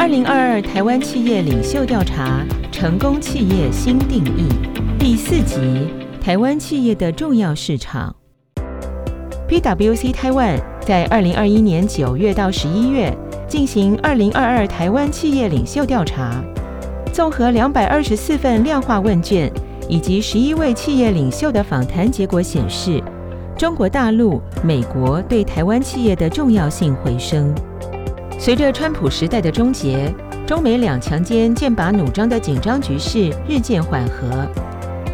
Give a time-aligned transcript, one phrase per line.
[0.00, 4.48] 二零二二台湾企业领袖调查：成功企业新定义
[4.98, 5.60] 第四集：
[6.22, 8.16] 台湾企业的重要市场。
[9.46, 13.14] PwC Taiwan 在二零二一年九月到十一月
[13.46, 16.42] 进行二零二二台湾企业领袖调查，
[17.12, 19.52] 综合两百二十四份量化问卷
[19.86, 23.02] 以及十一位企业领袖的访谈结果显示，
[23.54, 27.54] 中国大陆、美国对台湾企业的重要性回升。
[28.40, 30.10] 随着川普时代的终结，
[30.46, 34.48] 中美两强间剑拔弩张的紧张局势日渐缓和。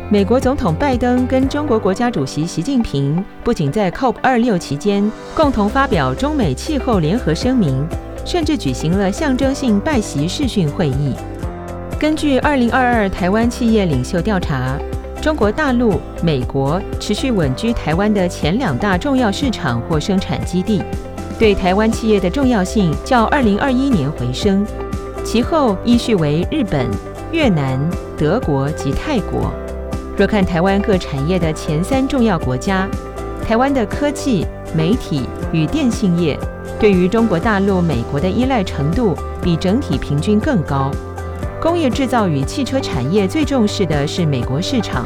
[0.09, 7.85] 美国总统拜登跟中国国家主席习近平不仅在 COP 二六期间共同发表中美气候联合声明，
[8.25, 11.13] 甚至举行了象征性拜习视讯会议。
[11.99, 14.79] 根据二零二二台湾企业领袖调查，
[15.21, 20.81] 中国大陆、美国持续稳居台湾的前两大重要市场或生产基地，
[21.39, 24.67] 对台湾企业的重要性较二零二一年回升。
[25.23, 26.89] 其后依序为日本、
[27.31, 27.79] 越南、
[28.17, 29.53] 德国及泰国。
[30.17, 32.89] 若看台湾各产业的前三重要国家，
[33.47, 36.39] 台湾的科技、媒体与电信业
[36.81, 40.91] 对于中国大陆、美国的依赖程度比整体平均更高。
[41.61, 45.05] 工业制造与汽车产业最重视的是美国市场，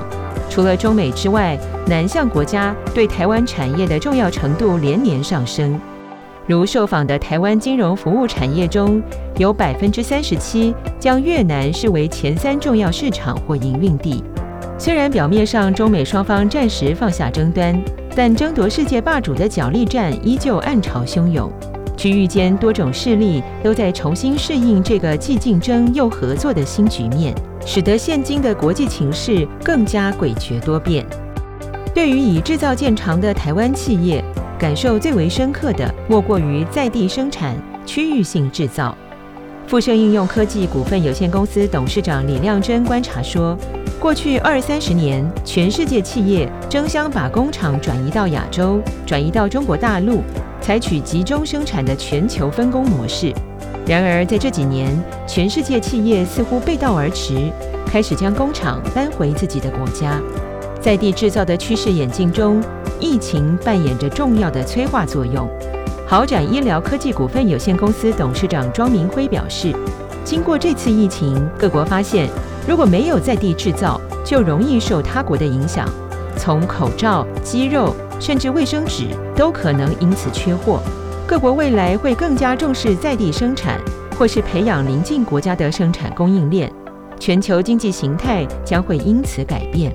[0.48, 5.80] 除了中美之外，南向国家对台湾产业的重要程度连年上升。
[6.50, 9.00] 如受访的台湾金融服务产业中，
[9.36, 14.24] 有百分之三十七将越南视为前三重要市场或营运地。
[14.76, 17.80] 虽然表面上中美双方暂时放下争端，
[18.16, 21.48] 但争夺世界霸主的角力战依旧暗潮汹涌。
[21.96, 27.32] 区域间多种势力都在重新适应这个既竞争又合作的新局面，
[27.64, 31.06] 使得现今的国际情势更加诡谲多变。
[31.94, 34.24] 对于以制造见长的台湾企业，
[34.60, 38.94] 感受最为深刻的莫过于在地生产、区域性制造。
[39.66, 43.56] 富盛应用科技股份有限公司董事长李亮珍观察说。
[43.98, 50.22] 过去二三十年，全世界企业争相把工厂转移到亚洲，转移到中国大陆，
[50.60, 53.32] 采取集中生产的全球分工模式。
[53.86, 54.94] 然而，在这几年，
[55.26, 57.50] 全世界企业似乎背道而驰，
[57.86, 60.20] 开始将工厂搬回自己的国家。
[60.80, 62.62] 在地制造的趋势演进中，
[62.98, 65.48] 疫情扮演着重要的催化作用。
[66.06, 69.74] 豪展医疗科技股份有限公司董事长庄明辉表示，
[70.24, 72.28] 经过这次疫情，各国发现。
[72.68, 75.88] 如果没有在地制造，就容易受他国的影响。
[76.36, 80.80] 从口罩、鸡肉，甚至卫生纸，都可能因此缺货。
[81.26, 83.80] 各国未来会更加重视在地生产，
[84.18, 86.70] 或是培养邻近国家的生产供应链。
[87.18, 89.92] 全球经济形态将会因此改变。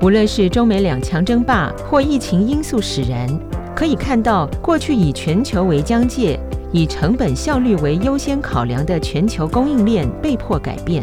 [0.00, 3.28] 无论是中美两强争霸，或疫情因素使然，
[3.74, 6.38] 可以看到过去以全球为疆界、
[6.72, 11.02] 以成本效率为优先考量的全球供应链被迫改变。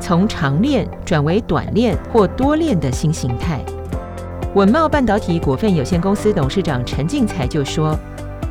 [0.00, 3.60] 从长链转为短链或多链的新形态。
[4.54, 7.98] 稳懋半导体股份有限公司董事长陈进才就说：“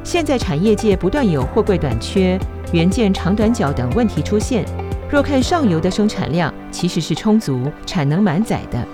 [0.03, 2.37] 现在产业界不断有货柜短缺、
[2.73, 4.65] 元件长短角等问题出现。
[5.09, 8.85] 若看上游的生产量，其实是充足、产能满载的。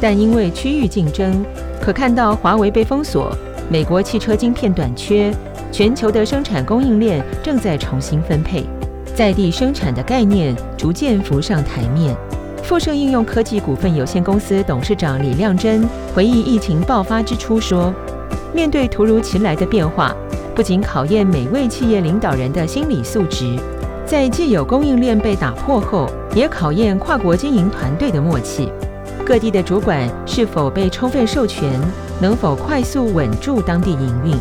[0.00, 1.44] 但因为区域竞争，
[1.80, 3.30] 可看到华为被封锁，
[3.70, 5.32] 美国汽车晶片短缺，
[5.72, 8.64] 全球的生产供应链正在重新分配。”
[9.14, 12.16] 在地生产的概念逐渐浮上台面。
[12.62, 17.92] 富盛应用科技股份有限公司董事长李亮珍回忆疫情爆发之初说
[18.54, 20.14] ：“面对突如其来的变化，
[20.54, 23.56] 不仅考验每位企业领导人的心理素质，
[24.06, 28.70] 在既有供应链被打破后，也考验跨国经营团队的默契。
[29.28, 31.70] 各地的主管是否被充分授权，
[32.18, 34.34] 能否快速稳住当地营运。”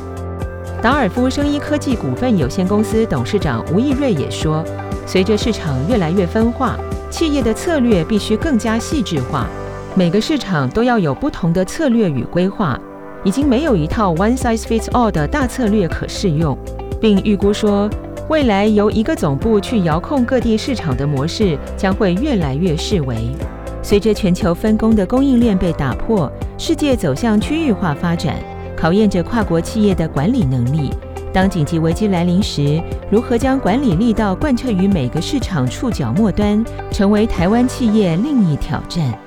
[0.82, 4.64] 达尔夫生医科技股份有限公司董事长吴义瑞也说
[5.06, 6.78] ：“随着市场越来越分化，
[7.10, 9.46] 企业的策略必须更加细致化。
[9.94, 12.80] 每个市场都要有不同的策略与规划，
[13.26, 16.58] 已经没有一套 one size fits all 的大策略可适用，
[17.02, 17.90] 并预估说，
[18.30, 23.18] 未来由一个总部去遥控各地市场的模式将会越来越式微。
[23.88, 28.36] 随着全球分工的供应链被打破，世界走向区域化发展。”
[28.76, 30.92] 考验着跨国企业的管理能力。
[31.32, 36.62] 当紧急危机来临时，如何将管理力道贯彻于每个市场触角末端，
[36.92, 39.18] 成为台湾企业另一挑战。